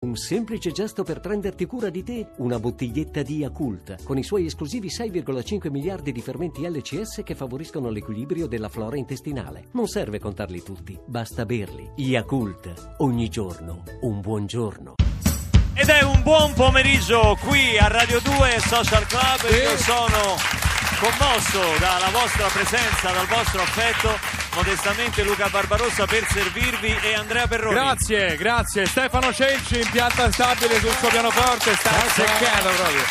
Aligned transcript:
Un 0.00 0.14
semplice 0.14 0.70
gesto 0.70 1.02
per 1.02 1.18
prenderti 1.18 1.66
cura 1.66 1.90
di 1.90 2.04
te, 2.04 2.28
una 2.36 2.60
bottiglietta 2.60 3.22
di 3.22 3.38
Yakult, 3.38 4.04
con 4.04 4.16
i 4.16 4.22
suoi 4.22 4.46
esclusivi 4.46 4.86
6,5 4.86 5.72
miliardi 5.72 6.12
di 6.12 6.20
fermenti 6.20 6.64
LCS 6.70 7.22
che 7.24 7.34
favoriscono 7.34 7.90
l'equilibrio 7.90 8.46
della 8.46 8.68
flora 8.68 8.96
intestinale. 8.96 9.64
Non 9.72 9.88
serve 9.88 10.20
contarli 10.20 10.62
tutti, 10.62 10.96
basta 11.04 11.44
berli. 11.44 11.90
Yakult, 11.96 12.94
ogni 12.98 13.28
giorno, 13.28 13.82
un 14.02 14.20
buon 14.20 14.46
giorno. 14.46 14.94
Ed 15.74 15.88
è 15.88 16.04
un 16.04 16.22
buon 16.22 16.52
pomeriggio 16.52 17.36
qui 17.40 17.76
a 17.76 17.88
Radio 17.88 18.20
2 18.20 18.32
Social 18.60 19.04
Club. 19.04 19.50
Io 19.50 19.76
sono 19.78 20.77
commosso 20.98 21.78
dalla 21.78 22.10
vostra 22.10 22.46
presenza, 22.48 23.10
dal 23.10 23.26
vostro 23.26 23.62
affetto. 23.62 24.18
Modestamente 24.54 25.22
Luca 25.22 25.48
Barbarossa 25.48 26.06
per 26.06 26.26
servirvi 26.26 26.96
e 27.02 27.14
Andrea 27.14 27.46
Perroni. 27.46 27.74
Grazie, 27.74 28.36
grazie. 28.36 28.86
Stefano 28.86 29.32
Cenci 29.32 29.80
in 29.80 29.88
pianta 29.90 30.30
stabile 30.32 30.78
sul 30.80 30.90
suo 30.90 31.08
pianoforte, 31.08 31.74
sta 31.74 31.90
seccato 32.08 32.68
proprio. 32.70 33.02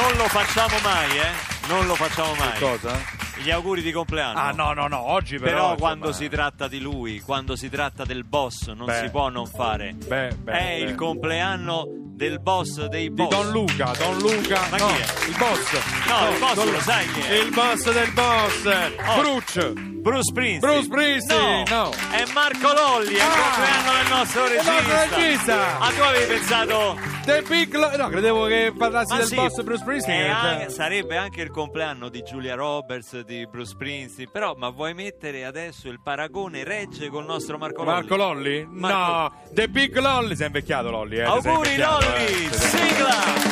Non 0.00 0.16
lo 0.16 0.28
facciamo 0.28 0.76
mai, 0.82 1.18
eh? 1.18 1.30
Non 1.68 1.86
lo 1.86 1.94
facciamo 1.94 2.34
mai. 2.34 2.58
Cosa? 2.58 3.24
Gli 3.38 3.50
auguri 3.50 3.82
di 3.82 3.92
compleanno. 3.92 4.38
Ah 4.38 4.52
no, 4.52 4.72
no, 4.72 4.86
no, 4.86 5.10
oggi 5.10 5.38
però... 5.38 5.50
Però 5.50 5.62
insomma, 5.72 5.78
quando 5.78 6.12
si 6.12 6.28
tratta 6.28 6.68
di 6.68 6.80
lui, 6.80 7.20
quando 7.20 7.56
si 7.56 7.68
tratta 7.68 8.04
del 8.04 8.24
boss, 8.24 8.68
non 8.68 8.86
Beh. 8.86 9.00
si 9.00 9.10
può 9.10 9.28
non 9.28 9.46
fare. 9.46 9.94
Beh, 9.94 10.34
beh, 10.38 10.52
è 10.52 10.78
beh. 10.78 10.78
il 10.78 10.94
compleanno 10.94 11.86
del 12.16 12.40
boss 12.40 12.86
dei 12.86 13.08
Di 13.08 13.10
boss. 13.10 13.28
Don 13.30 13.50
Luca, 13.50 13.92
Don 13.98 14.18
Luca, 14.18 14.66
Ma 14.70 14.76
no, 14.78 14.86
chi 14.86 15.00
è? 15.02 15.28
il 15.28 15.36
boss. 15.36 15.72
No, 16.06 16.30
il 16.32 16.38
boss 16.38 16.54
Don- 16.54 16.70
lo 16.72 16.80
sai 16.80 17.06
chi 17.12 17.20
è? 17.20 17.34
Il 17.34 17.50
boss 17.50 17.92
del 17.92 18.12
boss, 18.12 18.64
Oh. 19.06 19.20
Bruce. 19.20 19.72
Bruce 20.06 20.22
Springsteen. 20.30 20.60
Bruce 20.60 20.84
Springsteen, 20.84 21.64
no. 21.68 21.90
È 22.12 22.22
Marco 22.32 22.72
Lolli, 22.72 23.14
è 23.14 23.16
il 23.16 23.20
Ah. 23.20 23.42
compleanno 23.42 23.92
del 23.92 24.08
nostro 24.16 24.44
Il 24.44 24.50
regista. 24.50 24.72
nostro 24.72 25.16
regista. 25.16 25.78
Ah, 25.80 25.90
tu 25.90 26.00
avevi 26.02 26.26
pensato... 26.26 27.14
The 27.26 27.42
Big 27.42 27.74
Lo- 27.74 27.96
No, 27.96 28.08
credevo 28.08 28.44
che 28.46 28.72
parlassi 28.78 29.12
Ma 29.12 29.18
del 29.18 29.26
sì, 29.26 29.34
boss 29.34 29.60
Bruce 29.62 29.80
Springsteen. 29.80 30.20
è 30.20 30.26
cioè- 30.40 30.48
anche- 30.50 30.70
sarebbe 30.70 31.16
anche 31.16 31.40
il 31.42 31.50
compleanno 31.50 32.08
di 32.08 32.22
Giulia 32.22 32.54
Roberts, 32.54 33.20
di 33.24 33.48
Bruce 33.48 33.70
Springsteen, 33.70 34.30
però 34.30 34.54
ma 34.56 34.68
vuoi 34.68 34.94
mettere 34.94 35.44
adesso 35.44 35.88
il 35.88 35.98
paragone 36.00 36.62
regge 36.62 37.08
col 37.08 37.24
nostro 37.24 37.58
Marco 37.58 37.82
Lolli? 37.82 37.94
Marco 37.96 38.14
Lolli? 38.16 38.64
Marco- 38.70 38.96
No, 38.96 39.32
The 39.50 39.68
Big 39.68 39.98
Lolli. 39.98 40.36
Si 40.36 40.42
è 40.44 40.46
invecchiato 40.46 40.88
Lolli, 40.88 41.16
eh. 41.16 41.22
Auguri 41.24 41.76
Lolli, 41.76 42.44
eh. 42.48 42.52
sigla! 42.52 43.44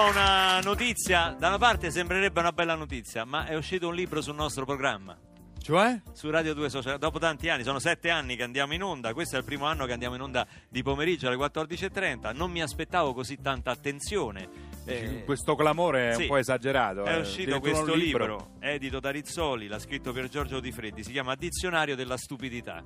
Do 0.00 0.08
una 0.08 0.60
notizia. 0.60 1.36
Da 1.38 1.48
una 1.48 1.58
parte 1.58 1.90
sembrerebbe 1.90 2.40
una 2.40 2.52
bella 2.52 2.74
notizia, 2.74 3.24
ma 3.24 3.46
è 3.46 3.54
uscito 3.54 3.88
un 3.88 3.94
libro 3.94 4.22
sul 4.22 4.34
nostro 4.34 4.64
programma. 4.64 5.16
Cioè? 5.60 6.00
Su 6.12 6.30
Radio 6.30 6.54
2 6.54 6.70
Social, 6.70 6.98
dopo 6.98 7.18
tanti 7.18 7.50
anni, 7.50 7.64
sono 7.64 7.78
sette 7.78 8.08
anni 8.08 8.34
che 8.34 8.42
andiamo 8.42 8.72
in 8.72 8.82
onda, 8.82 9.12
questo 9.12 9.36
è 9.36 9.38
il 9.38 9.44
primo 9.44 9.66
anno 9.66 9.84
che 9.84 9.92
andiamo 9.92 10.14
in 10.14 10.22
onda 10.22 10.46
di 10.70 10.82
pomeriggio 10.82 11.26
alle 11.26 11.36
14.30, 11.36 12.34
non 12.34 12.50
mi 12.50 12.62
aspettavo 12.62 13.12
così 13.12 13.40
tanta 13.42 13.70
attenzione. 13.70 14.68
Eh, 14.86 15.22
Questo 15.24 15.54
clamore 15.54 16.10
è 16.10 16.14
sì. 16.14 16.22
un 16.22 16.28
po' 16.28 16.36
esagerato. 16.36 17.04
È 17.04 17.14
eh. 17.14 17.20
uscito 17.20 17.54
Addirittura 17.56 17.60
questo 17.60 17.92
un 17.92 17.98
libro. 17.98 18.50
edito 18.60 19.00
da 19.00 19.10
Rizzoli, 19.10 19.68
l'ha 19.68 19.78
scritto 19.78 20.12
per 20.12 20.28
Giorgio 20.28 20.60
Di 20.60 20.72
Freddi, 20.72 21.04
si 21.04 21.12
chiama 21.12 21.34
Dizionario 21.34 21.94
della 21.94 22.16
stupidità. 22.16 22.82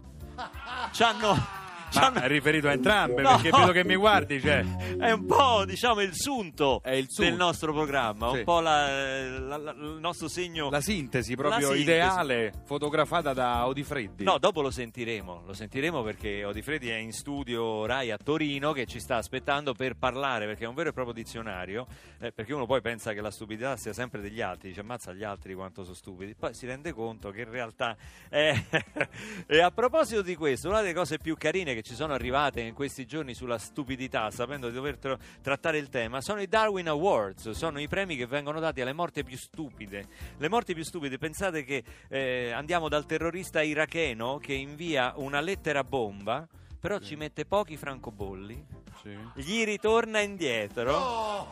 C'hanno... 0.93 1.64
Ma 1.95 2.23
è 2.23 2.27
riferito 2.29 2.69
a 2.69 2.73
entrambe, 2.73 3.23
No. 3.23 3.31
perché 3.41 3.51
vedo 3.51 3.73
che 3.73 3.85
mi 3.85 3.97
guardi, 3.97 4.41
cioè. 4.41 4.65
È 4.99 5.11
un 5.11 5.27
po', 5.27 5.65
diciamo, 5.65 6.01
il 6.01 6.13
sunto, 6.15 6.81
il 6.87 7.07
sunto. 7.09 7.23
del 7.31 7.35
nostro 7.39 7.73
programma, 7.73 8.31
Sì. 8.31 8.39
un 8.39 8.45
po' 8.45 8.61
la- 8.61 9.29
la- 9.39 9.57
la- 9.57 9.71
il 9.73 9.99
nostro 10.01 10.29
segno. 10.29 10.71
La 10.71 10.81
sintesi 10.81 11.35
proprio 11.37 11.69
sintesi. 11.69 11.83
ideale, 11.83 12.53
fotografata 12.65 13.33
da 13.33 13.67
Odifreddi. 13.67 14.25
No, 14.25 14.39
dopo 14.39 14.61
lo 14.63 14.71
sentiremo, 14.71 15.43
lo 15.47 15.53
sentiremo 15.53 16.03
perché 16.03 16.45
Odifredi 16.45 16.89
è 16.91 16.97
in 16.97 17.13
studio 17.13 17.87
Rai 17.87 18.11
a 18.11 18.17
Torino 18.19 18.73
che 18.73 18.87
ci 18.87 19.01
sta 19.01 19.17
aspettando 19.17 19.73
per 19.75 19.95
parlare 19.97 20.47
perché 20.47 20.65
è 20.65 20.69
un 20.69 20.75
vero 20.75 20.89
e 20.91 20.93
proprio 20.93 21.15
dizionario, 21.15 21.87
eh, 22.21 22.33
perché 22.33 22.53
uno 22.53 22.67
poi 22.67 22.81
pensa 22.81 23.13
che 23.13 23.21
la 23.21 23.31
stupidità 23.31 23.77
sia 23.77 23.93
sempre 23.93 24.21
degli 24.21 24.41
altri, 24.41 24.69
dice 24.69 24.81
ammazza 24.81 25.13
gli 25.13 25.23
altri 25.25 25.55
quanto 25.55 25.83
sono 25.83 25.95
stupidi, 25.95 26.35
poi 26.35 26.55
si 26.55 26.67
rende 26.67 26.93
conto 26.93 27.31
che 27.31 27.43
in 27.43 27.51
realtà 27.51 27.97
è... 28.29 28.53
e 29.47 29.61
a 29.61 29.71
proposito 29.71 30.23
di 30.23 30.35
questo, 30.35 30.69
una 30.69 30.81
delle 30.81 30.95
cose 30.95 31.19
più 31.19 31.37
carine 31.37 31.75
che 31.75 31.83
ci 31.85 31.95
sono 31.95 32.15
arrivate 32.15 32.63
in 32.63 32.73
questi 32.73 33.05
giorni 33.05 33.35
sulla 33.35 33.59
stupidità, 33.59 34.31
sapendo 34.31 34.69
di 34.69 34.75
dover 34.75 34.97
tro- 34.97 35.19
trattare 35.43 35.77
il 35.77 35.91
tema, 35.91 36.23
sono 36.23 36.41
i 36.41 36.49
Darwin 36.49 36.89
Awards, 36.89 37.51
sono 37.51 37.79
i 37.79 37.87
premi 37.89 38.17
che 38.17 38.27
vengono 38.27 38.59
dati 38.59 38.81
alle 38.81 38.95
morti 38.95 39.23
più 39.23 39.37
stupide. 39.37 40.07
Le 40.39 40.49
morti 40.49 40.73
più 40.73 40.83
stupide, 40.83 41.19
pensate 41.19 41.63
che 41.63 41.85
eh, 42.09 42.53
andiamo 42.53 42.89
dal 42.89 43.05
terrorista 43.05 43.61
iracheno 43.63 44.39
che 44.39 44.55
invia 44.55 45.13
una 45.17 45.41
lettera 45.41 45.85
bomba, 45.85 46.49
però 46.81 46.99
ci 46.99 47.17
mette 47.17 47.45
pochi 47.45 47.77
francobolli, 47.77 48.65
Sì. 49.03 49.17
gli 49.35 49.63
ritorna 49.65 50.21
indietro, 50.21 51.49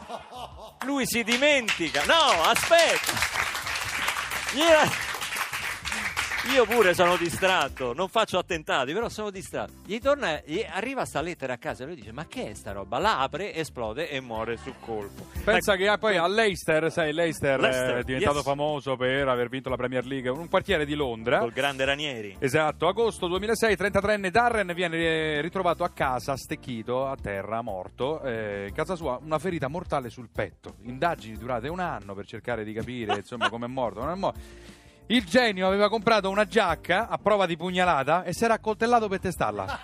lui 0.87 1.05
si 1.07 1.23
dimentica, 1.23 2.05
no, 2.07 2.43
aspetta, 2.45 3.13
Gli- 4.55 5.22
io 6.51 6.67
pure 6.67 6.93
sono 6.93 7.17
distratto, 7.17 7.93
non 7.95 8.09
faccio 8.09 8.37
attentati, 8.37 8.93
però 8.93 9.09
sono 9.09 9.31
distratto. 9.31 9.75
Gli 9.87 9.99
torna, 9.99 10.41
gli 10.45 10.61
arriva 10.69 11.05
sta 11.05 11.21
lettera 11.21 11.53
a 11.53 11.57
casa 11.57 11.85
e 11.85 11.87
lui 11.87 11.95
dice: 11.95 12.11
Ma 12.11 12.27
che 12.27 12.51
è 12.51 12.55
sta 12.55 12.73
roba? 12.73 12.99
La 12.99 13.21
apre, 13.21 13.55
esplode 13.55 14.11
e 14.11 14.21
muore 14.21 14.57
sul 14.57 14.75
colpo. 14.81 15.27
Pensa 15.45 15.75
Ecco, 15.75 15.83
che 15.83 15.89
ah, 15.89 15.99
poi 15.99 16.17
a 16.17 16.27
Leicester, 16.27 16.91
sai, 16.91 17.13
Leicester, 17.13 17.61
Leicester, 17.61 17.97
è 17.99 18.03
diventato 18.03 18.37
yes. 18.37 18.45
famoso 18.45 18.97
per 18.97 19.29
aver 19.29 19.49
vinto 19.49 19.69
la 19.69 19.77
Premier 19.77 20.05
League, 20.05 20.31
un 20.31 20.49
quartiere 20.49 20.85
di 20.85 20.95
Londra. 20.95 21.39
col 21.39 21.53
grande 21.53 21.85
Ranieri. 21.85 22.37
Esatto, 22.41 22.89
agosto 22.89 23.29
2006, 23.29 23.77
33enne 23.77 24.31
Darren 24.31 24.73
viene 24.75 24.97
eh, 24.97 25.41
ritrovato 25.41 25.85
a 25.85 25.91
casa, 25.91 26.37
stecchito, 26.37 27.07
a 27.07 27.15
terra, 27.15 27.63
morto. 27.63 28.21
Eh, 28.23 28.67
in 28.69 28.75
casa 28.75 28.97
sua 28.97 29.19
una 29.23 29.39
ferita 29.39 29.69
mortale 29.69 30.11
sul 30.11 30.29
petto. 30.33 30.75
Indagini 30.83 31.37
durate 31.37 31.69
un 31.69 31.79
anno 31.79 32.15
per 32.15 32.27
cercare 32.27 32.65
di 32.65 32.73
capire 32.73 33.15
insomma 33.15 33.49
come 33.49 33.67
è 33.67 33.69
morto. 33.69 34.01
Non 34.01 34.11
è 34.11 34.17
morto. 34.17 34.81
Il 35.07 35.25
genio 35.25 35.67
aveva 35.67 35.89
comprato 35.89 36.31
una 36.31 36.47
giacca 36.47 37.09
a 37.09 37.19
prova 37.19 37.47
di 37.47 37.57
pugnalata 37.57 38.25
e 38.25 38.33
si 38.33 38.45
era 38.45 38.55
accoltellato 38.55 39.09
per 39.09 39.21
testarla. 39.21 39.81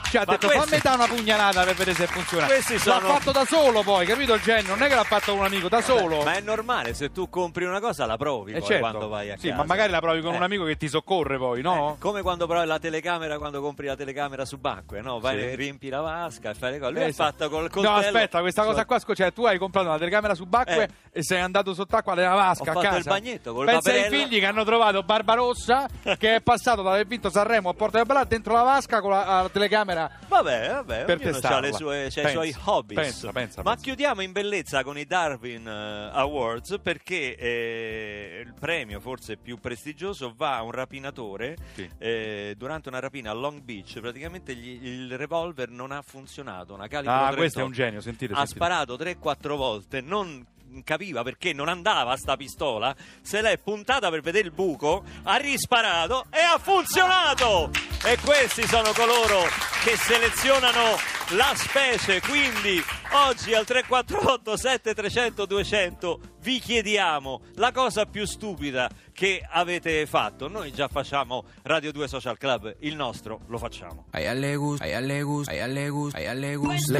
Ci 0.08 0.16
ha 0.16 0.20
Ma 0.24 0.32
detto 0.32 0.46
questi- 0.46 0.68
fammi 0.68 0.82
dare 0.82 0.96
una 0.96 1.06
pugnalata 1.14 1.64
per 1.64 1.74
vedere 1.74 1.96
se 1.96 2.06
funziona. 2.06 2.46
Sono- 2.78 3.06
L'ha 3.08 3.14
fatto 3.14 3.32
da 3.32 3.44
solo 3.44 3.82
poi, 3.82 4.06
capito 4.06 4.34
il 4.34 4.40
genio? 4.40 4.74
Non 4.74 4.82
è 4.84 4.88
che 4.88 4.94
l'ha 4.94 5.02
fatto 5.04 5.32
con 5.32 5.40
un 5.40 5.46
amico, 5.46 5.68
da 5.68 5.80
solo. 5.82 6.22
Ma 6.22 6.34
è 6.34 6.40
normale, 6.40 6.94
se 6.94 7.10
tu 7.10 7.28
compri 7.28 7.64
una 7.64 7.80
cosa 7.80 8.06
la 8.06 8.16
provi 8.16 8.52
Eh, 8.52 8.58
poi 8.58 8.66
certo. 8.68 8.80
quando 8.88 9.08
vai 9.08 9.30
a 9.32 9.36
sì, 9.36 9.48
casa. 9.48 9.60
ma 9.60 9.64
magari 9.66 9.90
la 9.90 10.00
provi 10.00 10.20
con 10.22 10.32
Eh. 10.32 10.36
un 10.36 10.42
amico 10.42 10.64
che 10.64 10.76
ti 10.76 10.88
soccorre 10.88 11.36
poi, 11.38 11.60
no? 11.60 11.94
Eh, 11.94 11.98
come 12.00 12.22
quando 12.22 12.46
provi 12.46 12.66
la 12.66 12.78
telecamera 12.78 13.36
quando 13.38 13.60
compri 13.60 13.86
la 13.86 13.96
telecamera 13.96 14.44
subacquea, 14.44 15.02
no? 15.02 15.18
Vai, 15.18 15.38
Sì. 15.40 15.54
riempi 15.56 15.88
la 15.88 16.00
vasca 16.00 16.50
e 16.50 16.54
fai 16.54 16.72
le 16.72 16.78
cose. 16.78 16.92
Lui 16.92 17.02
Eh, 17.02 17.06
sì. 17.08 17.12
fatto 17.14 17.48
col 17.50 17.68
coltello. 17.68 17.94
No, 17.94 18.00
aspetta, 18.00 18.40
questa 18.40 18.64
cosa 18.64 18.84
qua, 18.84 18.98
cioè 19.14 19.32
tu 19.32 19.44
hai 19.44 19.58
comprato 19.58 19.88
una 19.88 19.98
telecamera 19.98 20.34
subacquea 20.34 20.82
Eh. 20.82 20.88
e 21.12 21.22
sei 21.24 21.40
andato 21.40 21.74
sott'acqua 21.74 22.14
nella 22.14 22.34
vasca 22.34 22.72
Ho 22.72 22.78
a 22.78 22.82
casa. 22.82 22.96
il 22.98 23.04
bagnetto 23.04 23.52
col 23.52 23.66
Pensa 23.66 23.90
ai 23.90 24.08
figli 24.08 24.38
che 24.38 24.46
hanno 24.46 24.64
trovato 24.64 25.02
Barbarossa 25.02 25.86
che 26.18 26.36
è 26.36 26.40
passato 26.40 26.82
da 26.82 26.92
aver 26.92 27.06
vinto 27.06 27.28
Sanremo 27.28 27.70
a 27.70 27.74
Porta 27.74 27.96
del 27.98 28.06
Bella 28.06 28.24
dentro 28.24 28.52
la 28.54 28.62
vasca 28.62 29.00
con 29.00 29.10
la, 29.10 29.24
la 29.42 29.48
telecamera. 29.52 29.95
Vabbè, 30.28 30.68
vabbè, 30.70 31.04
Per 31.04 31.16
ha 31.16 31.18
testarla. 31.20 31.60
le 31.60 31.72
sue, 31.72 32.08
c'ha 32.10 32.20
i 32.20 32.22
Pensa, 32.24 32.30
suoi 32.30 32.56
hobby. 32.64 32.94
pensa, 32.94 33.32
pensa, 33.32 33.62
Ma 33.62 33.70
pensa. 33.70 33.84
chiudiamo 33.84 34.20
in 34.22 34.32
bellezza 34.32 34.82
con 34.84 34.98
i 34.98 35.04
Darwin 35.06 35.66
eh, 35.66 36.10
Awards 36.12 36.78
perché 36.82 37.34
eh, 37.36 38.42
il 38.44 38.54
premio 38.58 39.00
forse 39.00 39.36
più 39.36 39.58
prestigioso 39.58 40.34
va 40.36 40.56
a 40.56 40.62
un 40.62 40.70
rapinatore 40.72 41.56
Sì. 41.74 41.88
eh, 41.98 42.54
durante 42.56 42.88
una 42.88 42.98
rapina 42.98 43.30
a 43.30 43.34
Long 43.34 43.60
Beach. 43.62 43.98
Praticamente 44.00 44.54
gli- 44.54 44.84
il 44.86 45.16
revolver 45.16 45.68
non 45.70 45.92
ha 45.92 46.02
funzionato. 46.02 46.74
Una 46.74 46.88
calibro 46.88 47.12
Ah, 47.12 47.16
38. 47.30 47.36
questo 47.40 47.60
è 47.60 47.62
un 47.62 47.72
genio, 47.72 48.00
sentite, 48.00 48.32
Ha 48.32 48.36
sentite. 48.36 48.56
sparato 48.56 48.96
3-4 48.96 49.56
volte, 49.56 50.00
non 50.00 50.44
capiva 50.84 51.22
perché 51.22 51.54
non 51.54 51.68
andava 51.68 52.14
sta 52.16 52.36
pistola, 52.36 52.94
se 53.22 53.40
l'è 53.40 53.56
puntata 53.58 54.10
per 54.10 54.20
vedere 54.20 54.46
il 54.46 54.52
buco, 54.52 55.04
ha 55.22 55.36
risparato 55.36 56.26
e 56.30 56.38
ha 56.40 56.58
funzionato! 56.58 57.70
E 58.04 58.18
questi 58.22 58.66
sono 58.66 58.92
coloro 58.92 59.40
che 59.86 59.96
selezionano 59.96 60.96
la 61.36 61.52
specie, 61.54 62.20
quindi 62.20 62.82
oggi 63.12 63.54
al 63.54 63.64
348 63.64 64.56
7300 64.56 65.46
200 65.46 66.20
vi 66.40 66.58
chiediamo 66.58 67.42
la 67.54 67.70
cosa 67.70 68.04
più 68.04 68.26
stupida 68.26 68.90
che 69.12 69.46
avete 69.48 70.04
fatto. 70.06 70.48
Noi 70.48 70.72
già 70.72 70.88
facciamo 70.88 71.44
Radio 71.62 71.92
2 71.92 72.08
Social 72.08 72.36
Club, 72.36 72.74
il 72.80 72.96
nostro 72.96 73.42
lo 73.46 73.58
facciamo. 73.58 74.06
A 74.10 74.18
ella 74.18 74.32
le 74.32 74.56
gusta, 74.56 74.82
a 74.82 74.88
ella 74.88 74.98
le 75.06 75.22
gusta, 75.22 75.52
a 75.52 75.54
ella 75.54 75.72
le 75.72 75.88
gusta, 75.88 76.18
a 76.18 76.20
ella 76.20 76.32
le 76.34 76.54
gusta. 76.56 76.98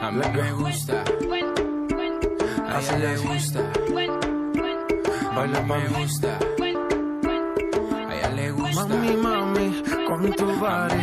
A 0.00 0.10
mí 0.10 0.28
me 0.32 0.50
gusta. 0.50 1.02
A 2.66 2.80
ella 2.80 2.96
le 2.96 3.16
gusta. 3.18 3.70
Baila 5.32 5.62
Me 5.62 5.88
gusta. 5.88 6.38
A 8.08 8.14
ella 8.14 8.28
le 8.30 8.50
gusta. 8.50 8.86
Mami, 8.86 9.16
mami, 9.16 9.73
con 10.08 10.30
tu 10.32 10.46
body, 10.46 11.00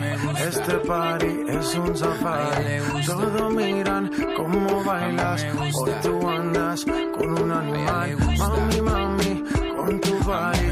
este 0.48 0.74
party 0.88 1.44
es 1.48 1.76
un 1.76 1.96
safari. 1.98 3.06
Todos 3.06 3.54
miran 3.54 4.12
cómo 4.38 4.84
bailas, 4.84 5.46
hoy 5.74 5.92
tú 6.02 6.30
andas 6.30 6.86
con 6.86 7.42
un 7.42 7.52
animal. 7.52 8.18
Mami, 8.38 8.82
mami, 8.82 9.44
con 9.76 10.02
tu 10.02 10.14
body, 10.24 10.68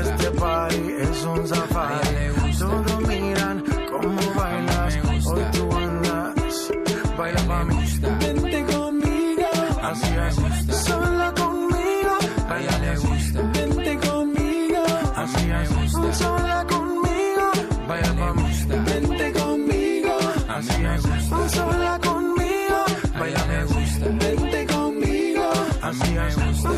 este 0.00 0.30
party 0.32 0.82
es 0.98 1.24
un 1.24 1.46
safari. 1.46 2.58
Todos 2.58 3.00
miran 3.08 3.64
cómo 3.90 4.20
bailas, 4.34 4.98
hoy 5.26 5.42
tú 5.52 5.72
andas. 5.76 6.72
Baila 7.16 7.42
pa' 7.46 7.64
mí, 7.64 7.76
vente 8.20 8.64
conmigo, 8.72 9.48
así 9.82 10.14
es, 10.28 10.76
sola 10.84 11.32
conmigo. 11.36 12.18
A 12.48 12.60
ella 12.60 12.78
le 12.78 12.96
gusta. 12.96 13.40
Vente 13.52 14.08
conmigo, 14.08 14.84
así 15.16 15.50
es, 15.50 16.18
sola 16.18 16.64
conmigo. 16.68 16.73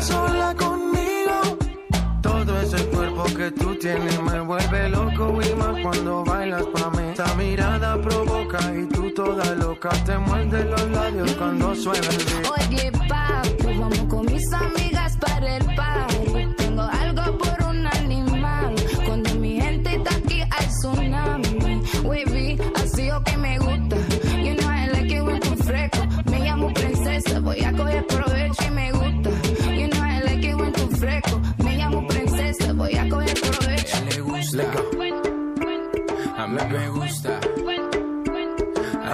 Sola 0.07 0.55
conmigo. 0.55 1.57
Todo 2.21 2.61
ese 2.61 2.85
cuerpo 2.87 3.23
que 3.37 3.51
tú 3.51 3.75
tienes 3.75 4.19
me 4.21 4.39
vuelve 4.41 4.89
loco 4.89 5.39
y 5.41 5.55
más 5.55 5.75
cuando 5.83 6.23
bailas 6.23 6.65
pa' 6.73 6.89
mí. 6.91 7.09
Esta 7.11 7.33
mirada 7.35 8.01
provoca 8.01 8.59
y 8.73 8.85
tú 8.87 9.13
toda 9.13 9.45
loca 9.55 9.89
te 10.05 10.17
muerde 10.17 10.63
los 10.65 10.89
labios 10.91 11.31
cuando 11.33 11.75
suena 11.75 12.07
el 12.07 12.23
beat. 12.27 12.47
Oye, 12.57 12.91
papi, 13.09 13.79
vamos 13.79 14.03
con 14.09 14.25
mis 14.25 14.51
amigas 14.53 15.17
para 15.17 15.57
el 15.57 15.65
party. 15.75 16.06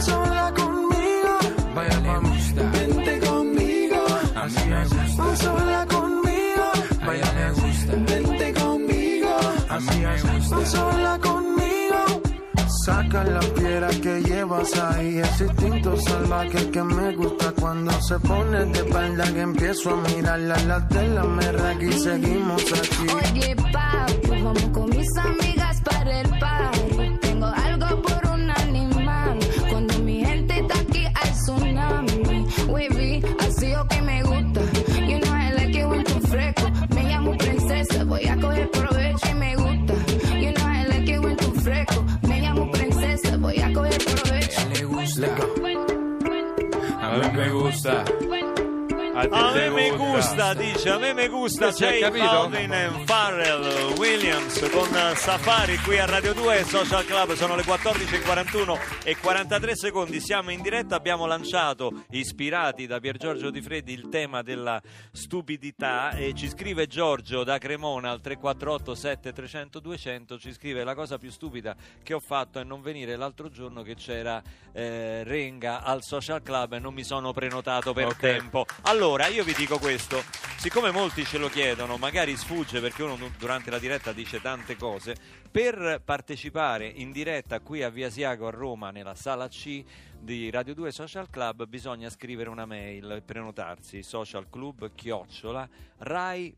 sola 0.00 0.52
conmigo. 0.54 1.38
Vaya 1.74 2.20
mí, 2.20 2.30
vente 2.72 3.18
conmigo, 3.20 3.96
así 4.34 4.70
es, 4.70 5.40
sola 5.40 5.86
conmigo. 5.86 6.64
Vaya 7.06 7.32
le 7.32 7.50
gusta. 7.60 7.92
vente 8.06 8.54
conmigo, 8.54 9.36
así 9.68 10.04
es, 10.04 10.70
sola 10.70 11.18
conmigo. 11.22 12.22
Saca 12.84 13.24
la 13.24 13.40
piedra 13.40 13.88
que 13.88 14.22
llevas 14.22 14.78
ahí, 14.78 15.18
ese 15.18 15.44
instinto 15.44 15.96
salvaje 16.00 16.70
que 16.70 16.82
me 16.82 17.14
gusta 17.16 17.52
cuando 17.60 17.92
se 18.02 18.18
pone 18.20 18.64
de 18.66 18.78
espalda 18.78 19.24
que 19.32 19.40
empiezo 19.40 19.90
a 19.90 19.96
mirarla, 19.96 20.56
la 20.64 20.88
tela 20.88 21.24
me 21.24 21.52
raga 21.52 21.84
y 21.84 21.92
seguimos 21.92 22.62
aquí. 22.72 23.06
Oye, 23.14 23.56
papi, 23.72 24.42
vamos 24.42 24.68
con 24.72 24.90
mis 24.90 25.16
amigas 25.16 25.80
para 25.82 26.20
el 26.20 26.28
party. 26.38 26.77
Provecho 38.70 39.28
y 39.30 39.34
me 39.34 39.56
gusta. 39.56 39.94
You 40.38 40.52
know 40.52 40.66
I 40.66 40.86
like 40.86 41.08
it 41.12 41.20
when 41.20 41.36
tú 41.36 41.52
fresco. 41.60 42.04
Me 42.22 42.40
llamo 42.40 42.70
princesa, 42.70 43.36
voy 43.36 43.58
a 43.60 43.72
coger 43.72 43.98
provecho. 44.04 44.68
Le 44.74 44.84
gusta. 44.84 45.26
A 47.00 47.16
mí 47.16 47.36
me 47.36 47.50
gusta. 47.50 48.04
A, 49.20 49.52
me 49.52 49.68
me 49.70 49.90
gusta, 49.96 50.54
dice, 50.54 50.90
a 50.90 50.96
me 50.98 51.12
me 51.12 51.26
gusta 51.26 51.64
Questo 51.66 51.86
hai 51.86 51.98
J 51.98 52.02
capito? 52.02 52.24
Balvin 52.24 52.72
e 52.72 52.90
Farrell 53.04 53.92
Williams 53.98 54.70
con 54.70 54.86
Safari 55.16 55.76
qui 55.78 55.98
a 55.98 56.04
Radio 56.06 56.32
2 56.34 56.62
Social 56.62 57.04
Club, 57.04 57.32
sono 57.32 57.56
le 57.56 57.62
14.41 57.62 58.78
e 59.02 59.16
43 59.16 59.74
secondi, 59.76 60.20
siamo 60.20 60.50
in 60.52 60.62
diretta, 60.62 60.94
abbiamo 60.94 61.26
lanciato, 61.26 62.04
ispirati 62.10 62.86
da 62.86 63.00
Pier 63.00 63.16
Giorgio 63.16 63.50
Di 63.50 63.60
Freddi, 63.60 63.92
il 63.92 64.08
tema 64.08 64.42
della 64.42 64.80
stupidità 65.10 66.10
e 66.12 66.32
ci 66.34 66.48
scrive 66.48 66.86
Giorgio 66.86 67.42
da 67.42 67.58
Cremona 67.58 68.10
al 68.12 68.20
348 68.20 68.94
7300 68.94 69.80
200, 69.80 70.38
ci 70.38 70.52
scrive 70.52 70.84
la 70.84 70.94
cosa 70.94 71.18
più 71.18 71.32
stupida 71.32 71.74
che 72.04 72.14
ho 72.14 72.20
fatto 72.20 72.60
è 72.60 72.64
non 72.64 72.82
venire 72.82 73.16
l'altro 73.16 73.48
giorno 73.50 73.82
che 73.82 73.96
c'era 73.96 74.40
eh, 74.72 75.24
Renga 75.24 75.82
al 75.82 76.04
Social 76.04 76.40
Club 76.40 76.74
e 76.74 76.78
non 76.78 76.94
mi 76.94 77.02
sono 77.02 77.32
prenotato 77.32 77.92
per 77.92 78.06
Ok. 78.06 78.16
tempo. 78.18 78.64
Allora, 78.82 79.06
io 79.28 79.44
vi 79.44 79.54
dico 79.54 79.78
questo, 79.78 80.22
siccome 80.56 80.90
molti 80.90 81.24
ce 81.24 81.38
lo 81.38 81.48
chiedono, 81.48 81.96
magari 81.96 82.36
sfugge 82.36 82.80
perché 82.80 83.02
uno 83.02 83.16
du- 83.16 83.30
durante 83.38 83.70
la 83.70 83.78
diretta 83.78 84.12
dice 84.12 84.40
tante 84.40 84.76
cose, 84.76 85.16
per 85.50 86.02
partecipare 86.04 86.86
in 86.86 87.10
diretta 87.10 87.60
qui 87.60 87.82
a 87.82 87.88
Via 87.90 88.10
Siago 88.10 88.46
a 88.46 88.50
Roma 88.50 88.90
nella 88.90 89.14
sala 89.14 89.48
C 89.48 89.82
di 90.20 90.50
Radio 90.50 90.74
2 90.74 90.92
Social 90.92 91.30
Club 91.30 91.64
bisogna 91.66 92.10
scrivere 92.10 92.50
una 92.50 92.66
mail 92.66 93.10
e 93.12 93.22
prenotarsi 93.22 94.02
socialclub 94.02 94.90
chiocciola 94.94 95.68
rai.it 95.98 96.56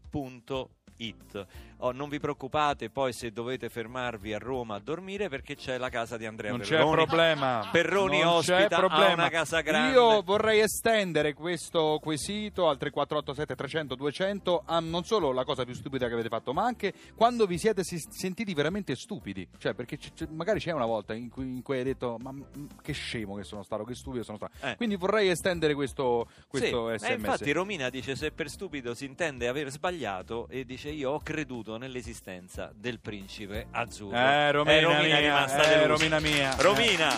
Oh, 1.83 1.93
non 1.93 2.11
vi 2.11 2.21
preoccupate 2.21 2.91
poi 2.91 3.15
se 3.15 3.33
dovete 3.33 3.71
fermarvi 3.71 4.35
a 4.35 4.39
Roma 4.39 4.75
a 4.75 4.81
dormire 4.81 5.31
perché 5.31 5.57
c'è 5.57 5.79
la 5.79 5.89
casa 5.89 6.19
di 6.19 6.27
Andrea 6.27 6.51
Non 6.51 6.61
c'è 6.61 6.77
Perroni. 6.77 6.95
problema. 7.07 7.69
Perroni 7.73 8.19
non 8.21 8.35
ospita 8.35 8.69
c'è 8.69 8.77
problema. 8.77 9.13
una 9.15 9.31
casa 9.31 9.63
grande. 9.63 9.93
Io 9.95 10.21
vorrei 10.21 10.61
estendere 10.61 11.33
questo 11.33 11.99
quesito 12.03 12.69
al 12.69 12.77
3487 12.77 13.55
300 13.57 13.95
200 13.95 14.63
a 14.67 14.79
non 14.81 15.05
solo 15.05 15.33
la 15.33 15.45
cosa 15.45 15.65
più 15.65 15.73
stupida 15.73 16.07
che 16.07 16.13
avete 16.13 16.29
fatto, 16.29 16.53
ma 16.53 16.65
anche 16.65 16.93
quando 17.15 17.47
vi 17.47 17.57
siete 17.57 17.83
si- 17.83 17.97
sentiti 18.11 18.53
veramente 18.53 18.80
stupidi. 18.95 19.47
Cioè, 19.59 19.75
perché 19.75 19.97
c- 19.97 20.13
c- 20.15 20.29
magari 20.31 20.59
c'è 20.61 20.73
una 20.73 20.87
volta 20.87 21.15
in 21.15 21.29
cui, 21.29 21.45
in 21.45 21.63
cui 21.63 21.79
hai 21.79 21.85
detto 21.85 22.17
"Ma 22.21 22.33
mm, 22.33 22.43
che 22.83 22.93
scemo 22.93 23.37
che 23.37 23.45
sono 23.45 23.63
stato, 23.63 23.85
che 23.85 23.95
stupido 23.95 24.23
sono 24.23 24.37
stato". 24.37 24.53
Eh. 24.61 24.77
Quindi 24.77 24.97
vorrei 24.97 25.29
estendere 25.29 25.75
questo, 25.75 26.29
questo 26.49 26.91
Sì, 26.93 26.99
SMS. 26.99 27.09
eh, 27.11 27.15
infatti 27.15 27.53
Romina 27.53 27.89
dice 27.91 28.17
se 28.17 28.31
per 28.33 28.49
stupido 28.49 28.95
si 28.95 29.05
intende 29.05 29.49
aver 29.49 29.71
sbagliato 29.71 30.47
e 30.49 30.65
dice 30.65 30.91
io 30.91 31.11
ho 31.13 31.21
creduto 31.21 31.77
nell'esistenza 31.77 32.73
del 32.75 33.01
principe 33.01 33.67
azzurro. 33.71 34.17
Eh, 34.17 34.51
Romina 34.53 34.81
Romina 34.81 35.01
mia, 35.03 35.17
è 35.17 35.21
rimasta 35.21 35.63
eh. 35.73 35.87
Romina 35.87 36.21
mia. 36.21 36.55
Romina, 36.59 37.09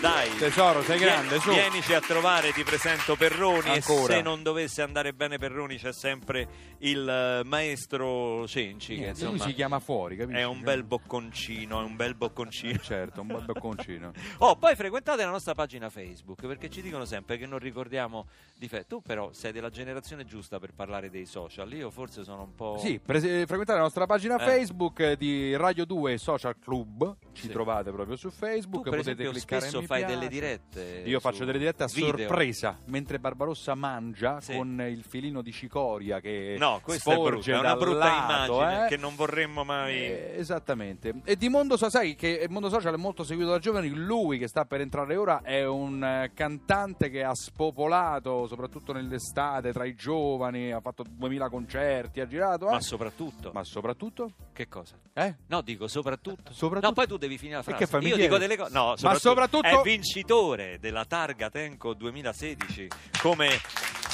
dai. 0.00 0.30
Tesoro, 0.36 0.82
sei 0.82 0.98
grande, 0.98 1.40
su. 1.40 1.50
Vienici 1.50 1.92
a 1.92 2.00
trovare, 2.00 2.52
ti 2.52 2.62
presento 2.62 3.16
Perroni 3.16 3.70
Ancora. 3.70 4.12
e 4.14 4.16
se 4.16 4.22
non 4.22 4.42
dovesse 4.42 4.82
andare 4.82 5.12
bene 5.12 5.38
Perroni 5.38 5.76
c'è 5.76 5.92
sempre 5.92 6.76
il 6.78 7.08
eh, 7.08 7.42
maestro 7.44 8.46
Cenci 8.46 8.94
che 8.94 9.00
Niente, 9.00 9.22
lui 9.24 9.32
insomma 9.32 9.48
si 9.50 9.54
chiama 9.56 9.78
fuori, 9.80 10.16
capisci? 10.16 10.38
è 10.38 10.44
un 10.44 10.60
bel 10.62 10.84
bocconcino, 10.84 11.80
è 11.80 11.82
un 11.84 11.96
bel 11.96 12.14
bocconcino. 12.14 12.78
Certo, 12.78 13.20
un 13.22 13.26
bel 13.28 13.44
bocconcino. 13.44 14.12
Oh, 14.40 14.54
poi 14.56 14.76
frequentate 14.76 15.24
la 15.24 15.30
nostra 15.30 15.54
pagina 15.54 15.88
Facebook 15.90 16.46
perché 16.46 16.70
ci 16.70 16.80
dicono 16.80 17.04
sempre 17.04 17.36
che 17.38 17.46
non 17.46 17.58
ricordiamo 17.58 18.26
di 18.56 18.68
fe. 18.68 18.86
Tu 18.86 19.00
però 19.02 19.32
sei 19.32 19.52
della 19.52 19.70
generazione 19.70 20.24
giusta 20.24 20.58
per 20.60 20.72
parlare 20.74 21.10
dei 21.10 21.26
social. 21.26 21.72
Io 21.72 21.90
forse 21.90 22.22
sono 22.24 22.42
un 22.42 22.54
po'. 22.54 22.78
Sì, 22.78 23.00
prese- 23.04 23.46
frequentare 23.46 23.78
la 23.78 23.84
nostra 23.84 24.06
pagina 24.06 24.36
Eh. 24.36 24.44
Facebook 24.44 25.00
eh, 25.00 25.16
di 25.16 25.56
Radio 25.56 25.84
2 25.84 26.18
Social 26.18 26.56
Club, 26.58 27.16
ci 27.32 27.42
Sì. 27.46 27.48
trovate 27.48 27.90
proprio 27.90 28.16
su 28.16 28.28
Tu, 28.28 28.34
Facebook, 28.34 28.82
per 28.88 28.98
potete 28.98 29.10
esempio, 29.22 29.30
cliccare 29.32 29.60
spesso 29.62 29.78
fai 29.88 30.00
piace. 30.04 30.14
delle 30.14 30.28
dirette. 30.28 31.02
Io 31.06 31.18
faccio 31.20 31.44
delle 31.44 31.58
dirette 31.58 31.82
a 31.84 31.86
video. 31.92 32.16
sorpresa, 32.16 32.78
mentre 32.86 33.18
Barbarossa 33.18 33.74
mangia 33.74 34.40
Sì. 34.40 34.54
con 34.54 34.80
il 34.88 35.02
filino 35.02 35.40
di 35.42 35.50
cicoria 35.52 36.20
che 36.20 36.56
No, 36.58 36.80
questa 36.82 37.12
è 37.12 37.16
brutta, 37.16 37.50
è 37.52 37.58
una 37.58 37.74
brutta 37.76 37.98
lato, 37.98 38.54
immagine 38.54 38.84
eh. 38.84 38.88
che 38.88 38.96
non 38.96 39.14
vorremmo 39.16 39.64
mai. 39.64 39.94
Eh, 39.96 40.34
esattamente. 40.36 41.14
E 41.24 41.36
di 41.36 41.48
Mondo 41.48 41.76
sai 41.76 42.14
che 42.14 42.28
il 42.44 42.50
Mondo 42.50 42.68
Social 42.68 42.94
è 42.94 42.96
molto 42.98 43.24
seguito 43.24 43.50
da 43.50 43.58
giovani. 43.58 43.88
Lui 43.90 44.38
che 44.38 44.46
sta 44.48 44.64
per 44.66 44.80
entrare 44.82 45.16
ora 45.16 45.40
è 45.42 45.64
un 45.66 46.02
eh, 46.04 46.30
cantante 46.34 47.08
che 47.10 47.24
ha 47.24 47.34
spopolato, 47.34 48.46
soprattutto 48.46 48.92
nell'estate, 48.92 49.72
tra 49.72 49.84
i 49.84 49.94
giovani. 49.94 50.72
Ha 50.72 50.80
fatto 50.80 51.04
2000 51.08 51.48
concerti, 51.48 52.20
ha 52.20 52.26
girato. 52.26 52.68
eh. 52.68 52.72
Ma 52.72 52.80
soprattutto, 52.80 53.50
Ma 53.52 53.64
soprattutto? 53.64 54.32
che 54.52 54.68
cosa? 54.68 54.96
Eh? 55.14 55.34
No, 55.46 55.60
dico 55.62 55.86
soprattutto. 55.88 56.52
Soprattutto? 56.52 56.86
No, 56.88 56.92
poi 56.92 57.06
tu 57.06 57.16
devi 57.16 57.38
finire 57.38 57.56
la 57.58 57.62
frase. 57.62 58.06
Io 58.06 58.16
dico 58.16 58.38
delle 58.38 58.56
cose. 58.56 58.72
No, 58.72 58.94
Ma 59.02 59.14
soprattutto- 59.14 59.66
è 59.80 59.82
vincitore 59.82 60.78
della 60.78 61.04
targa 61.04 61.50
Tenco 61.50 61.94
2016 61.94 62.88
come 63.20 63.60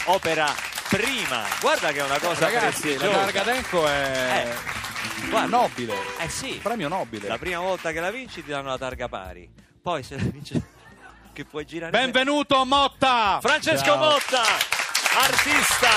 opera 0.06 0.52
prima. 0.88 1.44
Guarda 1.60 1.92
che 1.92 1.98
è 2.00 2.02
una 2.04 2.18
cosa 2.18 2.46
Ragazzi, 2.46 2.96
la 2.96 3.08
targa 3.08 3.42
Tenco 3.42 3.86
è 3.86 4.46
Eh, 4.46 5.28
guarda. 5.28 5.56
nobile. 5.56 5.94
Eh 6.18 6.28
sì. 6.28 6.58
Premio 6.62 6.88
nobile. 6.88 7.28
La 7.28 7.38
prima 7.38 7.60
volta 7.60 7.92
che 7.92 8.00
la 8.00 8.10
vinci 8.10 8.42
ti 8.42 8.50
danno 8.50 8.68
la 8.68 8.78
targa 8.78 9.08
pari. 9.08 9.50
Poi 9.82 10.02
se 10.02 10.16
la 10.16 10.22
vinci 10.22 10.62
che 11.32 11.44
puoi 11.44 11.64
girare 11.66 11.90
Benvenuto 11.90 12.64
Motta! 12.64 13.38
Francesco 13.42 13.84
Ciao. 13.84 13.96
Motta, 13.98 14.42
artista 15.20 15.90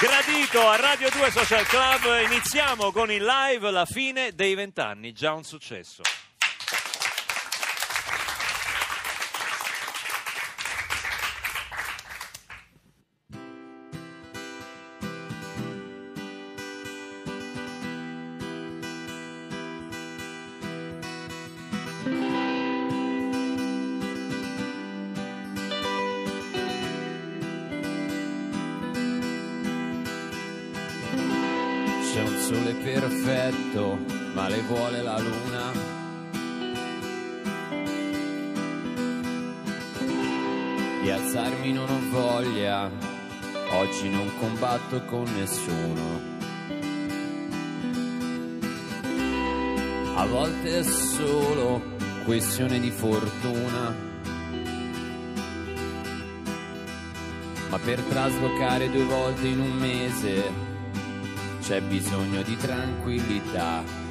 gradito 0.00 0.68
a 0.68 0.76
Radio 0.76 1.10
2 1.10 1.30
Social 1.30 1.66
Club. 1.66 2.22
Iniziamo 2.30 2.92
con 2.92 3.10
il 3.10 3.24
live 3.24 3.70
La 3.72 3.84
fine 3.84 4.32
dei 4.32 4.54
vent'anni, 4.54 5.12
già 5.12 5.32
un 5.32 5.42
successo. 5.44 6.02
Vuole 34.68 35.00
la 35.00 35.18
luna. 35.18 35.72
Di 41.02 41.10
alzarmi 41.10 41.72
non 41.72 41.88
ho 41.88 42.10
voglia, 42.10 42.90
oggi 43.70 44.10
non 44.10 44.30
combatto 44.38 45.02
con 45.04 45.24
nessuno. 45.34 46.36
A 50.16 50.26
volte 50.26 50.80
è 50.80 50.82
solo 50.82 51.80
questione 52.24 52.78
di 52.78 52.90
fortuna. 52.90 54.06
Ma 57.70 57.78
per 57.78 58.00
traslocare 58.02 58.90
due 58.90 59.04
volte 59.04 59.46
in 59.46 59.60
un 59.60 59.72
mese 59.72 60.52
c'è 61.62 61.80
bisogno 61.80 62.42
di 62.42 62.56
tranquillità. 62.56 64.07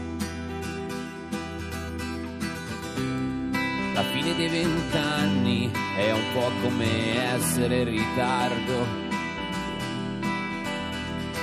La 3.97 4.03
fine 4.03 4.35
dei 4.35 4.47
vent'anni 4.47 5.71
è 5.97 6.11
un 6.11 6.21
po' 6.31 6.51
come 6.61 7.33
essere 7.33 7.77
in 7.77 7.89
ritardo. 7.89 8.85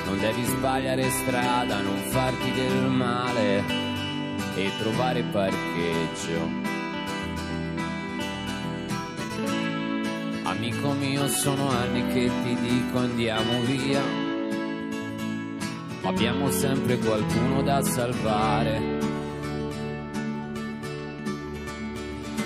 Non 0.05 0.21
devi 0.21 0.45
sbagliare 0.45 1.11
strada, 1.11 1.81
non 1.81 1.97
farti 2.11 2.53
del 2.53 2.91
male 2.91 3.65
e 4.55 4.71
trovare 4.79 5.25
parcheggio. 5.25 6.49
Amico 10.45 10.93
mio, 10.93 11.27
sono 11.27 11.71
anni 11.71 12.07
che 12.13 12.31
ti 12.45 12.55
dico 12.61 12.99
andiamo 12.99 13.63
via. 13.63 14.01
Abbiamo 16.03 16.53
sempre 16.53 16.99
qualcuno 16.99 17.63
da 17.63 17.83
salvare. 17.83 19.14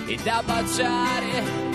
E 0.09 0.17
da 0.17 0.41
baciare. 0.41 1.68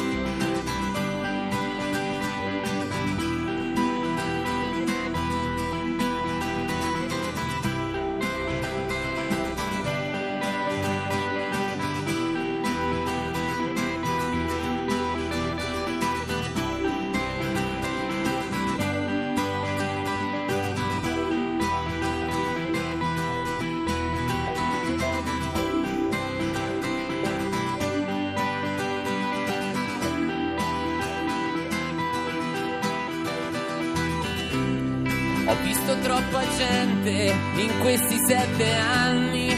Visto 35.85 35.99
troppa 35.99 36.43
gente 36.57 37.37
in 37.57 37.79
questi 37.81 38.17
sette 38.27 38.75
anni. 38.75 39.55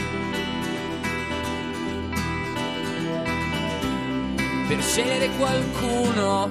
Per 4.66 4.82
scegliere 4.82 5.28
qualcuno 5.36 6.50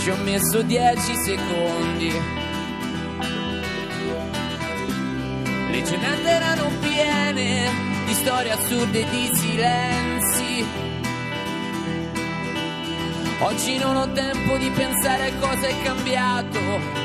ci 0.00 0.10
ho 0.10 0.16
messo 0.24 0.62
dieci 0.62 1.14
secondi. 1.24 2.12
Le 5.70 5.82
giornate 5.84 6.28
erano 6.28 6.70
piene 6.80 7.70
di 8.06 8.14
storie 8.14 8.50
assurde 8.50 9.00
e 9.00 9.08
di 9.08 9.30
silenzi. 9.32 10.66
Oggi 13.38 13.78
non 13.78 13.96
ho 13.96 14.12
tempo 14.12 14.56
di 14.56 14.70
pensare 14.70 15.26
a 15.26 15.34
cosa 15.38 15.66
è 15.68 15.82
cambiato. 15.82 17.01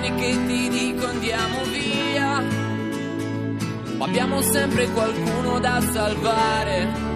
Anni 0.00 0.14
che 0.14 0.46
ti 0.46 0.68
dico 0.68 1.06
andiamo 1.06 1.62
via. 1.64 2.42
Ma 3.96 4.04
abbiamo 4.06 4.40
sempre 4.40 4.88
qualcuno 4.90 5.60
da 5.60 5.80
salvare. 5.80 7.09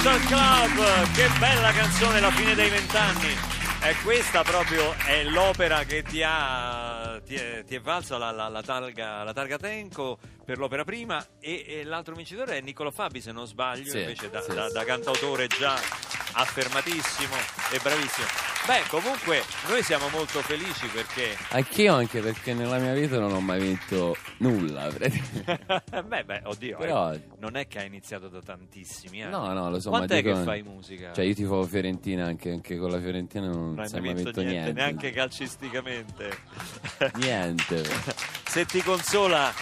Social 0.00 0.20
Club, 0.26 1.12
che 1.12 1.28
bella 1.38 1.72
canzone, 1.72 2.20
la 2.20 2.30
fine 2.30 2.54
dei 2.54 2.70
vent'anni. 2.70 3.36
E 3.80 3.94
questa 4.02 4.42
proprio 4.42 4.92
è 5.06 5.22
l'opera 5.24 5.84
che 5.84 6.02
ti 6.02 6.20
ha 6.24 7.20
ti 7.24 7.34
è, 7.36 7.62
ti 7.64 7.74
è 7.76 7.80
valsa 7.80 8.16
la, 8.18 8.30
la- 8.32 8.48
la 8.48 8.62
targa, 8.62 9.22
la 9.22 9.32
targa 9.32 9.56
Tenco 9.56 10.18
per 10.44 10.58
l'opera 10.58 10.82
prima 10.84 11.24
e, 11.40 11.64
e 11.66 11.84
l'altro 11.84 12.14
vincitore 12.14 12.58
è 12.58 12.60
Niccolo 12.60 12.90
Fabi 12.90 13.20
se 13.20 13.30
non 13.32 13.46
sbaglio, 13.46 13.90
Sì, 13.90 13.98
invece 14.00 14.30
da, 14.30 14.40
sì, 14.40 14.52
da- 14.54 14.68
da 14.70 14.84
cantautore 14.84 15.46
già 15.46 15.76
affermatissimo 16.32 17.34
e 17.72 17.78
bravissimo. 17.82 18.26
Beh, 18.66 18.82
comunque 18.88 19.42
noi 19.68 19.82
siamo 19.82 20.08
molto 20.10 20.42
felici 20.42 20.86
perché 20.88 21.34
Anch'io 21.50 21.94
anche 21.94 22.20
perché 22.20 22.52
nella 22.52 22.76
mia 22.78 22.92
vita 22.92 23.18
non 23.18 23.32
ho 23.32 23.40
mai 23.40 23.60
vinto 23.60 24.14
nulla. 24.38 24.88
beh, 24.92 26.24
beh, 26.24 26.42
oddio, 26.44 26.76
Però- 26.76 27.12
eh, 27.12 27.22
non 27.38 27.56
è 27.56 27.66
che 27.66 27.78
ha 27.78 27.82
iniziato 27.84 28.28
da 28.28 28.40
tantissimi 28.42 29.22
anni. 29.22 29.32
No, 29.32 29.52
no, 29.54 29.70
lo 29.70 29.80
so, 29.80 29.88
Quant'è 29.88 30.16
ma 30.16 30.20
dico- 30.20 30.36
che 30.38 30.44
fai 30.44 30.62
musica? 30.62 31.12
Cioè 31.14 31.24
io 31.24 31.34
tifo 31.34 31.62
Fiorentina 31.64 32.26
anche, 32.26 32.50
anche 32.50 32.76
con 32.76 32.90
la 32.90 33.00
Fiorentina 33.00 33.46
non, 33.46 33.74
non 33.74 33.86
hai 33.90 34.00
mai 34.00 34.14
vinto 34.14 34.40
niente, 34.42 34.42
niente. 34.42 34.72
neanche 34.72 35.10
calcisticamente. 35.12 36.38
Niente. 37.14 37.82
Se 38.48 38.64
ti 38.66 38.82
consola, 38.82 39.52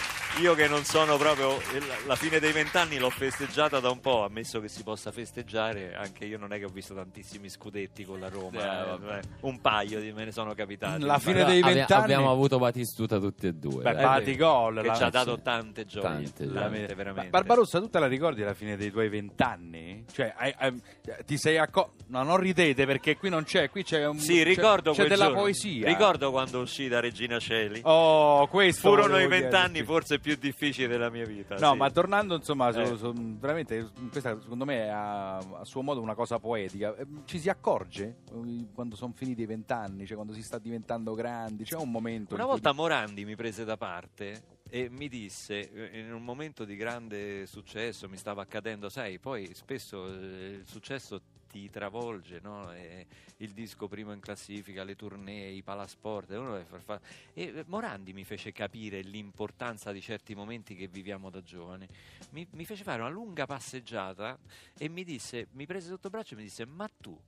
io 0.40 0.54
che 0.54 0.68
non 0.68 0.84
sono 0.84 1.16
proprio 1.16 1.58
la 2.06 2.14
fine 2.14 2.38
dei 2.38 2.52
vent'anni 2.52 2.98
l'ho 2.98 3.08
festeggiata 3.10 3.80
da 3.80 3.88
un 3.90 4.00
po', 4.00 4.24
ammesso 4.24 4.60
che 4.60 4.68
si 4.68 4.82
possa 4.82 5.10
festeggiare, 5.10 5.94
anche 5.94 6.24
io 6.26 6.36
non 6.38 6.52
è 6.52 6.58
che 6.58 6.64
ho 6.66 6.68
visto 6.68 6.94
tantissimi 6.94 7.48
scudetti 7.48 8.04
con 8.04 8.20
la 8.20 8.28
Roma, 8.28 8.98
Eh, 9.12 9.16
eh, 9.16 9.20
un 9.40 9.60
paio 9.60 9.98
di 10.00 10.12
me 10.12 10.24
ne 10.26 10.32
sono 10.32 10.52
capitati. 10.54 11.02
La 11.02 11.18
fine 11.18 11.44
dei 11.44 11.62
vent'anni- 11.62 12.02
abbiamo 12.04 12.30
avuto 12.30 12.58
Batistuta 12.58 13.18
tutti 13.18 13.46
e 13.46 13.52
due. 13.54 13.82
Beh, 13.82 13.94
dai. 13.94 14.02
Batigol, 14.04 14.80
che 14.82 14.86
la- 14.88 14.94
ci 14.94 15.02
ha 15.04 15.10
dato 15.10 15.40
tante 15.40 15.84
gioie, 15.86 16.02
Tante, 16.02 16.46
veramente, 16.46 16.94
veramente. 16.94 17.30
Barbarossa, 17.30 17.80
tu 17.80 17.88
te 17.88 17.98
la 17.98 18.06
ricordi 18.08 18.42
la 18.42 18.54
fine 18.54 18.76
dei 18.76 18.90
tuoi 18.90 19.08
vent'anni? 19.08 20.04
Cioè, 20.12 20.34
hai- 20.36 20.54
hai- 20.58 20.80
ti 21.24 21.38
sei 21.38 21.56
accorto. 21.58 21.92
No, 22.08 22.22
non 22.22 22.36
ridete 22.36 22.84
perché 22.86 23.16
qui 23.16 23.30
non 23.30 23.44
c'è, 23.44 23.70
qui 23.70 23.82
c'è 23.84 24.06
un. 24.06 24.18
Sì, 24.18 24.34
c'è- 24.36 24.44
ricordo 24.44 24.90
C'è 24.90 24.96
quel 24.96 25.08
della 25.08 25.24
giorno. 25.26 25.40
poesia. 25.40 25.86
Ricordo 25.86 26.30
quando 26.30 26.60
uscì 26.60 26.88
da 26.88 27.00
Regina 27.00 27.38
Celi. 27.38 27.80
Oh, 27.84 28.46
questo. 28.48 28.88
Furono 28.88 29.18
i 29.20 29.26
vent'anni 29.26 29.82
forse 29.82 30.18
più 30.18 30.25
difficili 30.34 30.88
della 30.88 31.10
mia 31.10 31.24
vita. 31.24 31.56
No, 31.58 31.72
sì. 31.72 31.76
ma 31.78 31.90
tornando 31.90 32.34
insomma, 32.34 32.72
su, 32.72 32.80
Eh. 32.80 32.96
su- 32.96 33.12
veramente 33.38 33.90
questa 34.10 34.38
secondo 34.40 34.64
me 34.64 34.84
è 34.84 34.88
a, 34.88 35.36
a 35.36 35.64
suo 35.64 35.82
modo 35.82 36.00
una 36.00 36.14
cosa 36.14 36.38
poetica. 36.38 36.96
Eh, 36.96 37.06
Ci 37.24 37.38
si 37.38 37.48
accorge 37.48 38.16
eh, 38.32 38.66
quando 38.74 38.96
sono 38.96 39.12
finiti 39.14 39.42
i 39.42 39.46
vent'anni, 39.46 40.04
cioè 40.06 40.16
quando 40.16 40.32
si 40.32 40.42
sta 40.42 40.58
diventando 40.58 41.14
grandi, 41.14 41.64
c'è 41.64 41.76
un 41.76 41.90
momento. 41.90 42.34
Una 42.34 42.46
volta 42.46 42.72
Morandi 42.72 43.24
mi 43.24 43.36
prese 43.36 43.64
da 43.64 43.76
parte 43.76 44.54
e 44.68 44.88
mi 44.90 45.08
disse, 45.08 45.70
eh, 45.92 46.00
in 46.00 46.12
un 46.12 46.24
momento 46.24 46.64
di 46.64 46.74
grande 46.74 47.46
successo, 47.46 48.08
mi 48.08 48.16
stava 48.16 48.42
accadendo, 48.42 48.88
sai, 48.88 49.18
poi 49.20 49.54
spesso 49.54 50.06
il 50.06 50.62
successo 50.66 51.20
ti 51.62 51.70
travolge, 51.70 52.38
no? 52.40 52.72
E 52.72 53.06
il 53.38 53.52
disco 53.52 53.88
primo 53.88 54.12
in 54.12 54.20
classifica, 54.20 54.84
le 54.84 54.94
tournée, 54.94 55.50
i 55.50 55.62
palasport, 55.62 56.30
e 56.30 56.36
uno 56.36 56.52
deve 56.52 56.64
far 56.64 56.82
fa- 56.82 57.00
e 57.32 57.64
Morandi 57.66 58.12
mi 58.12 58.24
fece 58.24 58.52
capire 58.52 59.00
l'importanza 59.00 59.90
di 59.92 60.00
certi 60.00 60.34
momenti 60.34 60.74
che 60.76 60.86
viviamo 60.88 61.30
da 61.30 61.42
giovani. 61.42 61.86
Mi, 62.30 62.46
mi 62.52 62.64
fece 62.64 62.82
fare 62.82 63.00
una 63.00 63.10
lunga 63.10 63.46
passeggiata 63.46 64.38
e 64.78 64.88
mi 64.88 65.04
disse, 65.04 65.46
mi 65.52 65.64
prese 65.66 65.88
sotto 65.88 66.10
braccio 66.10 66.34
e 66.34 66.36
mi 66.36 66.42
disse, 66.42 66.66
ma 66.66 66.88
tu 67.00 67.18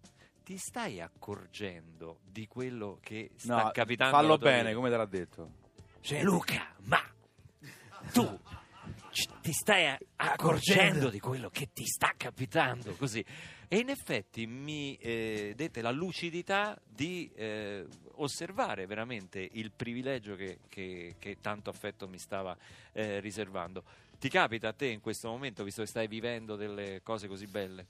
ti 0.44 0.56
stai 0.58 1.00
accorgendo 1.00 2.18
di 2.24 2.46
quello 2.46 2.98
che 3.02 3.30
sta 3.36 3.64
No, 3.64 3.70
capitando? 3.72 4.16
fallo 4.16 4.36
bene, 4.38 4.64
vita?" 4.68 4.74
come 4.74 4.90
te 4.90 4.96
l'ha 4.96 5.06
detto. 5.06 5.50
Cioè, 6.00 6.22
Luca, 6.22 6.74
ma 6.84 7.00
tu 8.12 8.38
ti 9.42 9.52
stai 9.52 9.96
accorgendo 10.16 11.10
di 11.10 11.18
quello 11.18 11.50
che 11.50 11.70
ti 11.72 11.84
sta 11.86 12.12
capitando 12.16 12.94
così 12.94 13.24
e 13.68 13.78
in 13.78 13.90
effetti 13.90 14.46
mi 14.46 14.96
eh, 14.96 15.52
dette 15.54 15.82
la 15.82 15.90
lucidità 15.90 16.80
di 16.86 17.30
eh, 17.34 17.84
osservare 18.14 18.86
veramente 18.86 19.46
il 19.52 19.70
privilegio 19.70 20.34
che, 20.36 20.58
che- 20.68 21.16
che 21.18 21.36
tanto 21.40 21.68
affetto 21.70 22.08
mi 22.08 22.18
stava 22.18 22.56
eh, 22.92 23.20
riservando 23.20 23.84
ti 24.18 24.28
capita 24.28 24.68
a 24.68 24.72
te 24.72 24.86
in 24.86 25.00
questo 25.00 25.28
momento 25.28 25.62
visto 25.64 25.82
che 25.82 25.88
stai 25.88 26.08
vivendo 26.08 26.56
delle 26.56 27.00
cose 27.02 27.28
così 27.28 27.46
belle 27.46 27.86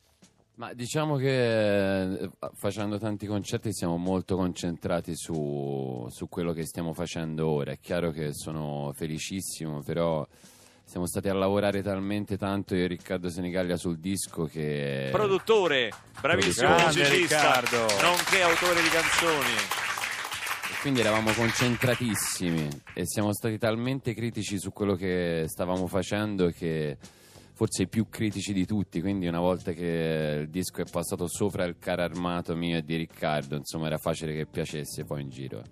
Ma 0.56 0.74
diciamo 0.74 1.14
che 1.16 2.02
eh, 2.02 2.30
facendo 2.54 2.98
tanti 2.98 3.26
concerti 3.26 3.72
siamo 3.72 3.96
molto 3.96 4.34
concentrati 4.34 5.14
su, 5.14 6.06
su 6.10 6.28
quello 6.28 6.52
che 6.52 6.66
stiamo 6.66 6.92
facendo 6.92 7.46
ora. 7.46 7.70
È 7.70 7.78
chiaro 7.78 8.10
che 8.10 8.34
sono 8.34 8.90
felicissimo, 8.92 9.82
però 9.84 10.26
siamo 10.88 11.06
stati 11.06 11.28
a 11.28 11.34
lavorare 11.34 11.82
talmente 11.82 12.38
tanto 12.38 12.74
io 12.74 12.84
e 12.84 12.86
Riccardo 12.86 13.28
Senigallia 13.28 13.76
sul 13.76 13.98
disco 13.98 14.44
che... 14.46 15.10
produttore 15.12 15.90
bravissimo 16.18 16.66
Grande 16.66 17.00
musicista 17.00 17.60
Riccardo. 17.60 17.76
nonché 18.00 18.40
autore 18.40 18.80
di 18.80 18.88
canzoni 18.88 19.52
E 19.52 20.80
Quindi 20.80 21.00
eravamo 21.00 21.30
concentratissimi 21.32 22.68
e 22.94 23.02
siamo 23.04 23.34
stati 23.34 23.58
talmente 23.58 24.14
critici 24.14 24.58
su 24.58 24.72
quello 24.72 24.94
che 24.94 25.44
stavamo 25.46 25.86
facendo 25.88 26.48
che 26.48 26.96
forse 27.52 27.82
i 27.82 27.88
più 27.88 28.08
critici 28.08 28.54
di 28.54 28.64
tutti, 28.64 29.02
quindi 29.02 29.26
una 29.26 29.40
volta 29.40 29.72
che 29.72 30.38
il 30.40 30.48
disco 30.48 30.80
è 30.80 30.84
passato 30.90 31.28
sopra 31.28 31.64
il 31.64 31.76
carro 31.78 32.02
armato 32.02 32.56
mio 32.56 32.78
e 32.78 32.82
di 32.82 32.96
Riccardo, 32.96 33.56
insomma 33.56 33.88
era 33.88 33.98
facile 33.98 34.32
che 34.32 34.46
piacesse 34.46 35.04
poi 35.04 35.20
in 35.20 35.28
giro. 35.28 35.62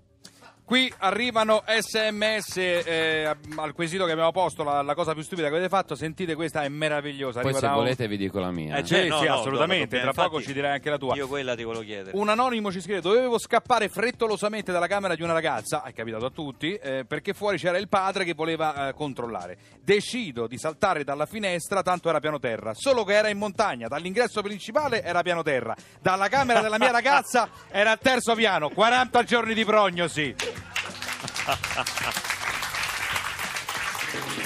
Qui 0.66 0.92
arrivano 0.98 1.62
sms 1.64 2.56
eh, 2.56 3.36
al 3.54 3.72
quesito 3.72 4.04
che 4.04 4.10
abbiamo 4.10 4.32
posto, 4.32 4.64
la, 4.64 4.82
la 4.82 4.94
cosa 4.96 5.12
più 5.14 5.22
stupida 5.22 5.46
che 5.46 5.54
avete 5.54 5.68
fatto. 5.68 5.94
Sentite, 5.94 6.34
questa 6.34 6.64
è 6.64 6.68
meravigliosa. 6.68 7.40
Poi 7.40 7.50
Arriva 7.52 7.58
se 7.60 7.66
da 7.66 7.72
un- 7.72 7.78
volete 7.78 8.08
vi 8.08 8.16
dico 8.16 8.40
la 8.40 8.50
mia. 8.50 8.74
Eh, 8.74 8.84
Sì, 8.84 8.94
cioè, 8.94 9.06
no, 9.06 9.18
sì, 9.20 9.26
no, 9.26 9.34
assolutamente. 9.34 10.00
Tra 10.00 10.12
poco 10.12 10.42
ci 10.42 10.52
dirai 10.52 10.72
anche 10.72 10.90
la 10.90 10.98
tua. 10.98 11.14
io 11.14 11.28
quella 11.28 11.54
ti 11.54 11.62
volevo 11.62 11.84
chiedere 11.84 12.16
Un 12.18 12.28
anonimo 12.30 12.72
ci 12.72 12.80
scrive: 12.80 13.00
Dovevo 13.00 13.38
scappare 13.38 13.88
frettolosamente 13.88 14.72
dalla 14.72 14.88
camera 14.88 15.14
di 15.14 15.22
una 15.22 15.34
ragazza, 15.34 15.84
è 15.84 15.92
capitato 15.92 16.24
a 16.24 16.30
tutti, 16.30 16.74
eh, 16.74 17.04
perché 17.06 17.32
fuori 17.32 17.58
c'era 17.58 17.78
il 17.78 17.88
padre 17.88 18.24
che 18.24 18.34
voleva 18.34 18.88
eh, 18.88 18.92
controllare. 18.94 19.56
Decido 19.80 20.48
di 20.48 20.58
saltare 20.58 21.04
dalla 21.04 21.26
finestra, 21.26 21.82
tanto 21.82 22.08
era 22.08 22.18
piano 22.18 22.40
terra. 22.40 22.72
Solo 22.74 23.04
che 23.04 23.14
era 23.14 23.28
in 23.28 23.38
montagna, 23.38 23.86
dall'ingresso 23.86 24.42
principale 24.42 25.04
era 25.04 25.22
piano 25.22 25.44
terra, 25.44 25.76
dalla 26.02 26.26
camera 26.26 26.60
della 26.60 26.78
mia 26.78 26.90
ragazza 26.90 27.48
era 27.70 27.92
al 27.92 28.00
terzo 28.00 28.34
piano. 28.34 28.68
40 28.70 29.22
giorni 29.22 29.54
di 29.54 29.64
prognosi. 29.64 30.34
Thank 31.46 31.86
you. 34.38 34.45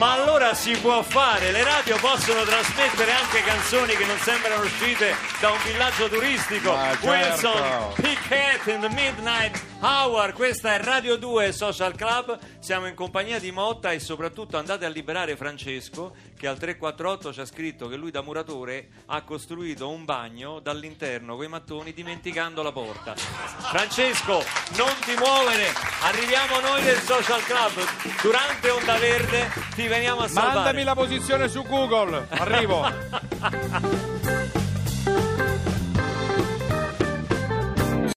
Ma 0.00 0.12
allora 0.12 0.54
si 0.54 0.74
può 0.78 1.02
fare, 1.02 1.52
le 1.52 1.62
radio 1.62 1.94
possono 1.98 2.42
trasmettere 2.44 3.12
anche 3.12 3.42
canzoni 3.42 3.94
che 3.94 4.06
non 4.06 4.16
sembrano 4.16 4.62
uscite 4.62 5.14
da 5.40 5.50
un 5.50 5.58
villaggio 5.62 6.08
turistico. 6.08 6.72
Ma 6.72 6.96
certo. 6.98 7.06
Wilson 7.06 7.92
Piquet 7.96 8.66
in 8.68 8.80
the 8.80 8.88
Midnight 8.94 9.69
Hour, 9.82 10.34
questa 10.34 10.74
è 10.74 10.82
Radio 10.82 11.16
2 11.16 11.52
Social 11.52 11.94
Club, 11.94 12.38
siamo 12.58 12.86
in 12.86 12.94
compagnia 12.94 13.38
di 13.38 13.50
Motta 13.50 13.92
e 13.92 13.98
soprattutto 13.98 14.58
andate 14.58 14.84
a 14.84 14.90
liberare 14.90 15.36
Francesco 15.36 16.14
che 16.36 16.46
al 16.46 16.58
348 16.58 17.32
ci 17.32 17.40
ha 17.40 17.46
scritto 17.46 17.88
che 17.88 17.96
lui 17.96 18.10
da 18.10 18.20
muratore 18.20 18.88
ha 19.06 19.22
costruito 19.22 19.88
un 19.88 20.04
bagno 20.04 20.60
dall'interno 20.60 21.34
con 21.34 21.46
i 21.46 21.48
mattoni 21.48 21.94
dimenticando 21.94 22.62
la 22.62 22.72
porta. 22.72 23.16
Francesco, 23.16 24.44
non 24.76 24.92
ti 25.02 25.14
muovere, 25.16 25.68
arriviamo 26.02 26.60
noi 26.60 26.82
del 26.82 26.98
Social 26.98 27.42
Club, 27.42 27.82
durante 28.20 28.68
Onda 28.68 28.98
Verde 28.98 29.50
ti 29.74 29.86
veniamo 29.86 30.20
a 30.20 30.28
salvare. 30.28 30.54
Mandami 30.56 30.84
la 30.84 30.94
posizione 30.94 31.48
su 31.48 31.62
Google, 31.62 32.26
arrivo. 32.28 34.38